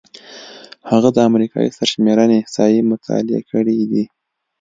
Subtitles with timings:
[0.91, 4.03] هغه د امریکايي سرشمېرنې احصایې مطالعه کړې دي.